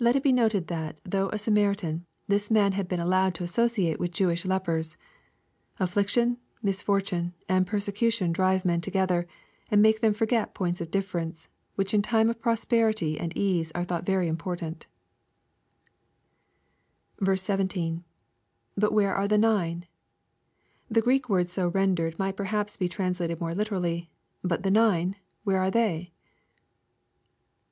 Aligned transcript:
l 0.00 0.06
Let 0.06 0.16
it 0.16 0.24
be 0.24 0.32
noted 0.32 0.66
that 0.66 0.98
though 1.04 1.28
a 1.28 1.36
Samari 1.36 1.76
tan, 1.76 2.04
this 2.26 2.50
man 2.50 2.72
had 2.72 2.88
been 2.88 2.98
allowed 2.98 3.32
to 3.36 3.44
associate 3.44 4.00
with 4.00 4.10
Jewish 4.10 4.44
lepers. 4.44 4.96
Affliction, 5.78 6.38
misfortune, 6.64 7.32
and 7.48 7.64
persecution 7.64 8.32
drive 8.32 8.64
men 8.64 8.80
together, 8.80 9.24
and 9.70 9.80
make 9.80 10.00
them 10.00 10.12
forget 10.12 10.52
points 10.52 10.80
of 10.80 10.90
difference, 10.90 11.48
which 11.76 11.94
in 11.94 12.02
time 12.02 12.28
of 12.28 12.40
prosperity 12.40 13.20
and 13.20 13.36
ease 13.36 13.70
are 13.72 13.84
thought 13.84 14.04
very 14.04 14.26
important, 14.26 14.86
17.— 17.24 18.02
[But 18.76 18.92
where 18.92 19.14
are 19.14 19.28
the 19.28 19.38
nine 19.38 19.82
f\ 19.84 19.88
The 20.90 21.02
Greek 21.02 21.28
words 21.28 21.52
so 21.52 21.68
rendered 21.68 22.18
might 22.18 22.36
perhaps 22.36 22.76
be 22.76 22.88
translated 22.88 23.40
more 23.40 23.52
Uterally," 23.52 24.08
But 24.42 24.64
the 24.64 24.72
nine,— 24.72 25.14
^where 25.46 25.60
are 25.60 25.70
IS. 26.00 26.08